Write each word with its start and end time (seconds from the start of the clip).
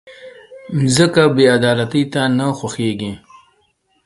مځکه 0.77 1.23
بېعدالتۍ 1.35 2.03
ته 2.13 2.21
نه 2.37 2.47
خوښېږي. 2.57 3.11